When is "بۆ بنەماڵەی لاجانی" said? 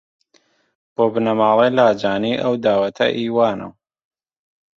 0.93-2.33